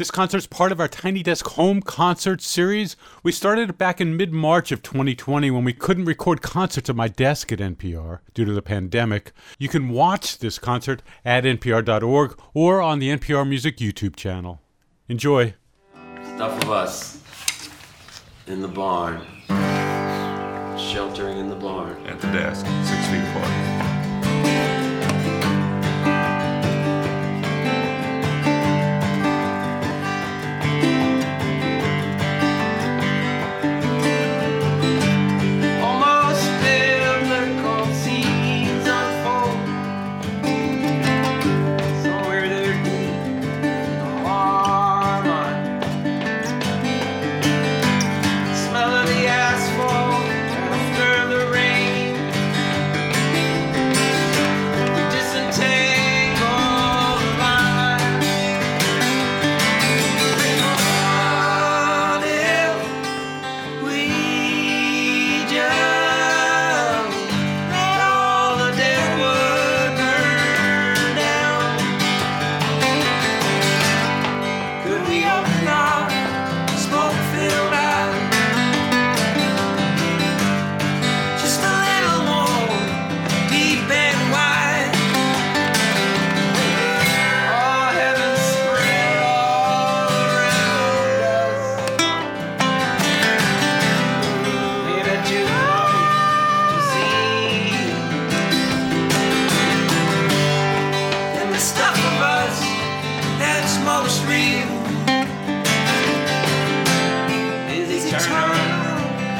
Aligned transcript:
This 0.00 0.10
concert's 0.10 0.46
part 0.46 0.72
of 0.72 0.80
our 0.80 0.88
Tiny 0.88 1.22
Desk 1.22 1.46
Home 1.48 1.82
Concert 1.82 2.40
series. 2.40 2.96
We 3.22 3.32
started 3.32 3.68
it 3.68 3.76
back 3.76 4.00
in 4.00 4.16
mid 4.16 4.32
March 4.32 4.72
of 4.72 4.82
2020 4.82 5.50
when 5.50 5.62
we 5.62 5.74
couldn't 5.74 6.06
record 6.06 6.40
concerts 6.40 6.88
at 6.88 6.96
my 6.96 7.06
desk 7.06 7.52
at 7.52 7.58
NPR 7.58 8.20
due 8.32 8.46
to 8.46 8.52
the 8.54 8.62
pandemic. 8.62 9.32
You 9.58 9.68
can 9.68 9.90
watch 9.90 10.38
this 10.38 10.58
concert 10.58 11.02
at 11.22 11.44
npr.org 11.44 12.40
or 12.54 12.80
on 12.80 12.98
the 12.98 13.14
NPR 13.14 13.46
Music 13.46 13.76
YouTube 13.76 14.16
channel. 14.16 14.62
Enjoy. 15.10 15.52
Stuff 16.34 16.62
of 16.62 16.70
us 16.70 17.22
in 18.46 18.62
the 18.62 18.68
barn, 18.68 19.20
sheltering 20.78 21.36
in 21.36 21.50
the 21.50 21.56
barn. 21.56 22.06
At 22.06 22.22
the 22.22 22.28
desk, 22.28 22.64
six 22.86 23.06
feet 23.08 23.20
apart. 23.36 23.89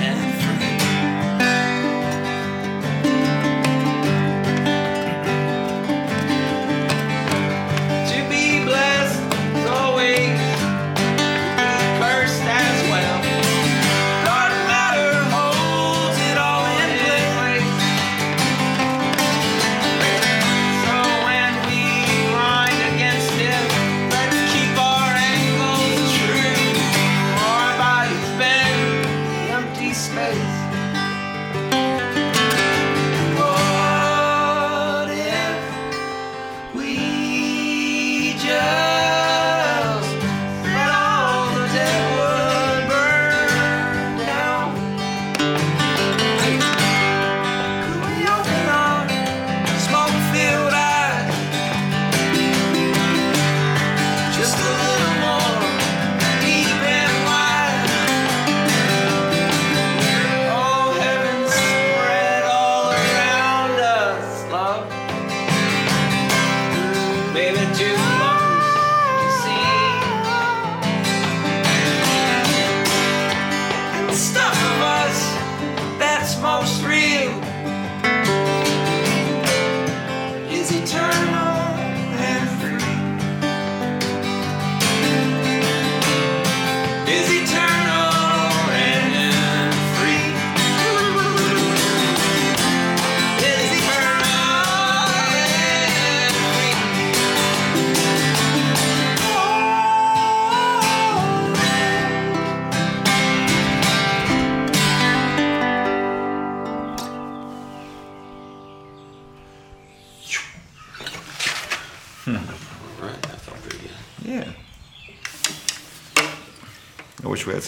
And 0.02 0.29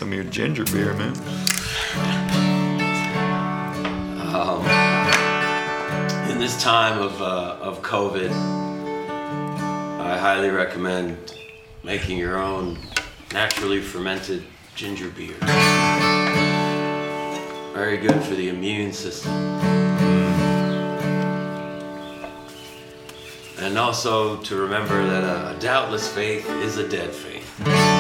some 0.03 0.09
of 0.09 0.15
your 0.17 0.25
ginger 0.33 0.65
beer, 0.65 0.93
man. 0.95 1.15
In 6.29 6.41
this 6.41 6.61
time 6.61 7.01
of, 7.01 7.23
uh, 7.23 7.57
of 7.61 7.83
COVID, 7.83 8.33
I 10.01 10.19
highly 10.19 10.51
recommend 10.51 11.39
making 11.85 12.19
your 12.19 12.37
own 12.37 12.79
naturally 13.33 13.81
fermented 13.81 14.43
ginger 14.75 15.09
beer. 15.11 15.37
Very 17.73 17.99
good 17.99 18.25
for 18.25 18.35
the 18.35 18.49
immune 18.49 18.93
system. 18.93 19.31
And 23.61 23.79
also 23.79 24.39
to 24.43 24.57
remember 24.57 25.07
that 25.07 25.23
a, 25.23 25.57
a 25.57 25.61
doubtless 25.61 26.13
faith 26.13 26.51
is 26.51 26.79
a 26.79 26.89
dead 26.89 27.13
faith. 27.13 27.92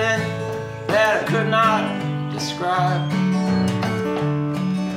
Something 0.00 0.86
that 0.86 1.22
I 1.22 1.26
could 1.26 1.48
not 1.48 2.32
describe. 2.32 3.10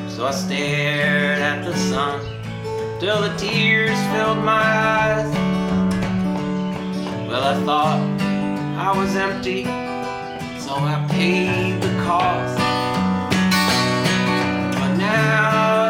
So 0.10 0.26
I 0.26 0.32
stared 0.32 1.40
at 1.40 1.66
the 1.66 1.76
sun 1.76 2.20
till 3.00 3.22
the 3.22 3.36
tears 3.36 4.00
filled 4.14 4.40
my 4.40 4.64
eyes. 5.02 5.32
Well, 7.28 7.44
I 7.44 7.56
thought 7.66 8.02
I 8.78 8.98
was 8.98 9.16
empty, 9.16 9.64
so 10.60 10.72
I 10.76 11.06
paid 11.10 11.82
the 11.82 11.94
cost. 12.04 12.58
But 14.80 14.96
now 14.98 15.83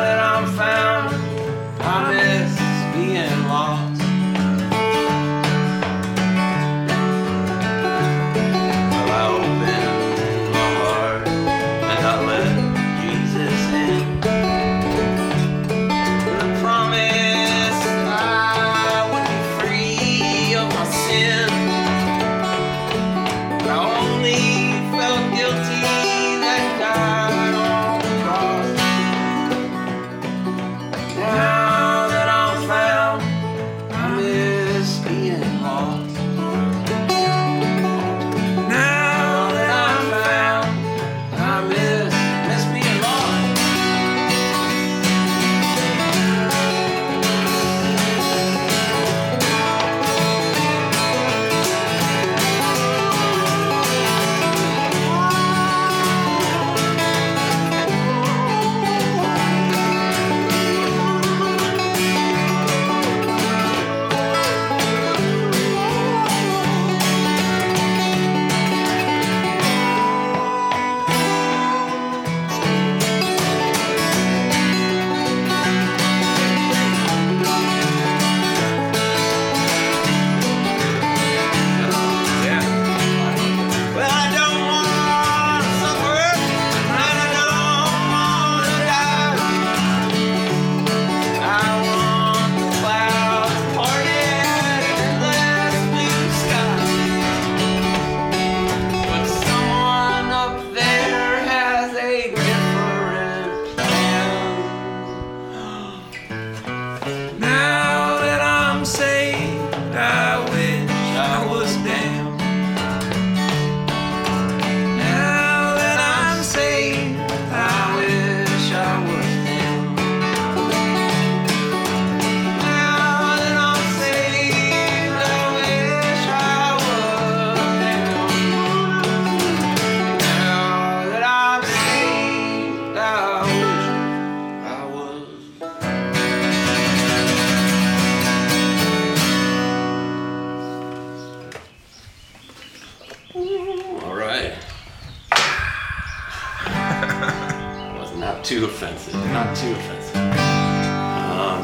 not 148.44 148.50
too 148.50 148.66
offensive. 148.66 149.14
Not 149.32 149.56
too 149.56 149.72
offensive. 149.72 150.16
Um, 150.18 151.62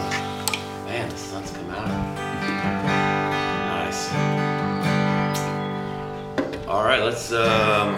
man, 0.86 1.10
the 1.10 1.18
sun's 1.18 1.52
come 1.52 1.70
out. 1.72 1.90
Nice. 3.84 4.10
All 6.70 6.86
right, 6.86 7.04
let's 7.04 7.34
um, 7.34 7.96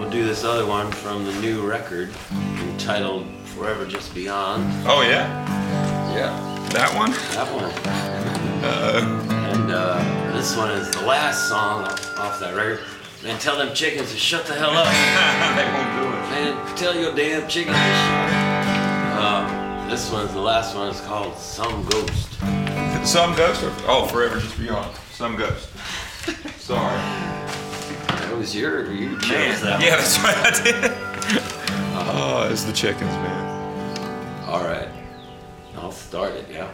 we'll 0.00 0.08
do 0.08 0.24
this 0.24 0.42
other 0.42 0.64
one 0.64 0.90
from 0.90 1.26
the 1.26 1.34
new 1.42 1.60
record 1.68 2.08
entitled 2.60 3.26
"Forever 3.44 3.84
Just 3.84 4.14
Beyond." 4.14 4.64
Oh 4.86 5.02
yeah. 5.02 5.28
Yeah. 6.14 6.68
That 6.72 6.94
one. 6.96 7.10
That 7.12 7.52
one. 7.54 7.70
Uh, 8.64 9.52
And 9.52 9.70
uh, 9.70 10.32
this 10.32 10.56
one 10.56 10.70
is 10.70 10.90
the 10.92 11.02
last 11.02 11.46
song 11.50 11.82
off, 11.84 12.18
off 12.18 12.40
that 12.40 12.54
record. 12.54 12.80
Man, 13.22 13.38
tell 13.38 13.58
them 13.58 13.74
chickens 13.74 14.12
to 14.12 14.16
shut 14.18 14.46
the 14.46 14.54
hell 14.54 14.70
up. 14.70 14.86
they 15.56 15.64
won't 15.74 15.92
do 16.00 16.08
it. 16.16 16.17
Man, 16.38 16.76
tell 16.76 16.94
your 16.94 17.12
damn 17.16 17.48
chickens 17.48 17.74
to 17.74 17.82
shut 17.82 18.32
up. 18.32 19.18
Um, 19.18 19.90
this 19.90 20.08
one's 20.12 20.32
the 20.32 20.40
last 20.40 20.76
one. 20.76 20.88
It's 20.88 21.00
called 21.00 21.36
Some 21.36 21.84
Ghost. 21.86 22.34
Some 23.04 23.34
ghost 23.34 23.64
or 23.64 23.72
oh, 23.88 24.06
forever 24.06 24.38
just 24.38 24.56
beyond. 24.56 24.94
Some 25.10 25.34
ghost. 25.34 25.68
Sorry. 26.60 26.96
That 28.06 28.36
was 28.36 28.54
your, 28.54 28.92
you 28.92 29.18
chose 29.20 29.62
that 29.62 29.80
Yeah, 29.80 29.96
that's 29.96 30.16
right. 30.20 30.36
I 30.36 30.62
did. 30.62 30.92
Oh, 32.14 32.48
it's 32.52 32.62
the 32.62 32.72
chickens, 32.72 33.10
man. 33.10 34.44
All 34.48 34.62
right. 34.62 34.88
I'll 35.76 35.90
start 35.90 36.34
it. 36.34 36.46
Yeah. 36.48 36.70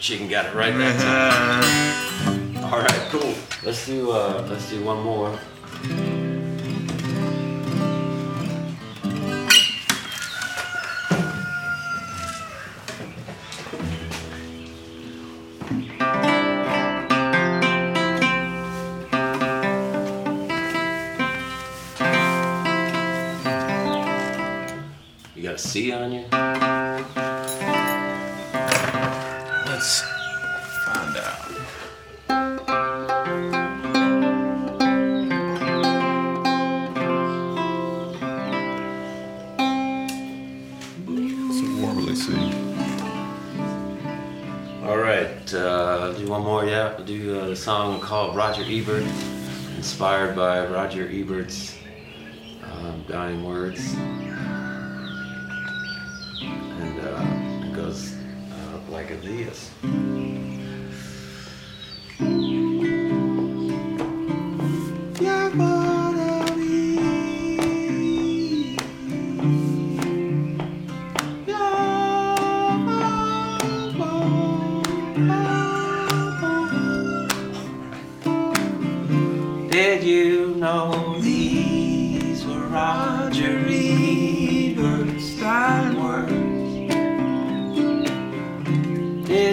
chicken 0.09 0.27
got 0.27 0.47
it 0.47 0.55
right 0.55 0.75
that 0.79 0.99
time. 1.03 2.65
All 2.65 2.81
right, 2.81 3.09
cool. 3.11 3.35
Let's 3.63 3.85
do 3.85 4.11
uh, 4.11 4.43
let's 4.49 4.71
do 4.71 4.83
one 4.83 5.03
more. 5.03 5.39
You 25.37 25.43
got 25.43 25.57
a 25.57 25.59
C 25.59 25.93
on 25.93 26.13
you? 26.13 27.28
Let's 29.79 30.03
find 30.85 31.17
out. 31.17 31.39
It's 41.07 41.61
a 41.63 41.65
warmly 41.81 42.17
see. 42.17 42.53
All 44.83 44.99
right, 44.99 45.55
uh, 45.55 46.13
do 46.15 46.27
one 46.27 46.43
more. 46.43 46.65
Yeah, 46.65 46.97
we'll 46.97 47.07
do 47.07 47.39
a 47.39 47.55
song 47.55 48.01
called 48.01 48.35
Roger 48.35 48.65
Ebert, 48.67 49.05
inspired 49.77 50.35
by 50.35 50.67
Roger 50.67 51.09
Ebert's 51.09 51.77
um, 52.65 53.05
dying 53.07 53.45
words, 53.45 53.95
and 56.43 56.99
uh, 56.99 57.23
it 57.65 57.77
goes 57.77 58.13
uh, 58.13 58.28
like 58.91 59.09
this. 59.23 59.71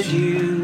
You 0.08 0.55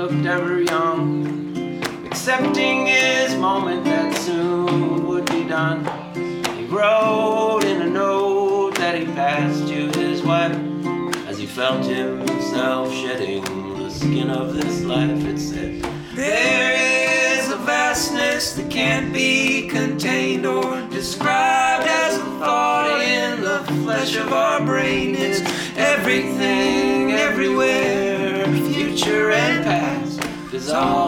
looked 0.00 0.24
ever 0.24 0.62
young, 0.62 1.82
accepting 2.06 2.86
his 2.86 3.36
moment 3.36 3.84
that 3.84 4.16
soon 4.16 5.06
would 5.06 5.26
be 5.26 5.44
done. 5.44 5.84
He 6.56 6.64
wrote 6.64 7.64
in 7.64 7.82
a 7.82 7.90
note 7.90 8.76
that 8.76 8.96
he 8.98 9.04
passed 9.04 9.68
to 9.68 9.88
his 10.00 10.22
wife 10.22 10.56
as 11.28 11.36
he 11.36 11.44
felt 11.44 11.84
himself 11.84 12.90
shedding 12.94 13.44
the 13.76 13.90
skin 13.90 14.30
of 14.30 14.54
this 14.54 14.80
life. 14.84 15.22
It 15.26 15.38
said, 15.38 15.82
There 16.14 17.36
is 17.36 17.50
a 17.52 17.58
vastness 17.58 18.54
that 18.54 18.70
can't 18.70 19.12
be 19.12 19.68
contained 19.68 20.46
or 20.46 20.80
described 20.88 21.86
as 21.86 22.16
a 22.16 22.24
thought 22.40 23.02
in 23.02 23.42
the 23.42 23.58
flesh 23.84 24.16
of 24.16 24.32
our 24.32 24.64
brain. 24.64 25.14
It's 25.14 25.40
everything, 25.76 27.12
everywhere, 27.12 27.99
future 29.10 29.32
and 29.32 29.64
past, 29.64 30.50
dissolving 30.52 30.99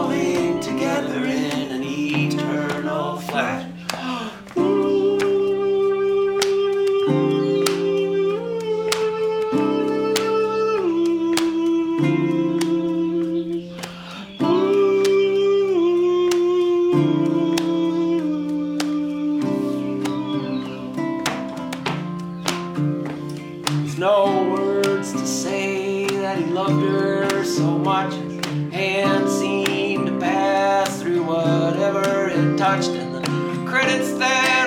touched, 32.57 32.89
and 32.89 33.15
the 33.15 33.69
credits 33.69 34.11
that 34.19 34.62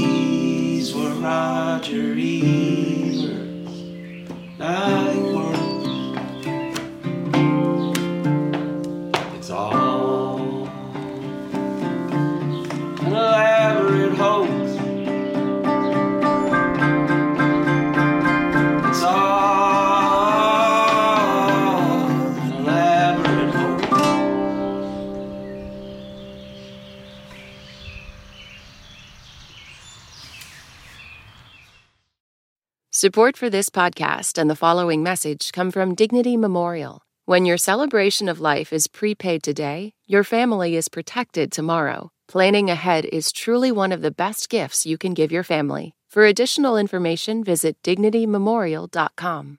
these 0.00 0.94
were 0.94 1.12
Roger 1.14 2.14
Ebert's 2.14 3.74
Support 33.00 33.38
for 33.38 33.48
this 33.48 33.70
podcast 33.70 34.36
and 34.36 34.50
the 34.50 34.54
following 34.54 35.02
message 35.02 35.52
come 35.52 35.70
from 35.70 35.94
Dignity 35.94 36.36
Memorial. 36.36 37.00
When 37.24 37.46
your 37.46 37.56
celebration 37.56 38.28
of 38.28 38.40
life 38.40 38.74
is 38.74 38.88
prepaid 38.88 39.42
today, 39.42 39.94
your 40.06 40.22
family 40.22 40.76
is 40.76 40.90
protected 40.90 41.50
tomorrow. 41.50 42.10
Planning 42.28 42.68
ahead 42.68 43.06
is 43.06 43.32
truly 43.32 43.72
one 43.72 43.92
of 43.92 44.02
the 44.02 44.10
best 44.10 44.50
gifts 44.50 44.84
you 44.84 44.98
can 44.98 45.14
give 45.14 45.32
your 45.32 45.42
family. 45.42 45.94
For 46.10 46.26
additional 46.26 46.76
information, 46.76 47.42
visit 47.42 47.82
dignitymemorial.com. 47.82 49.58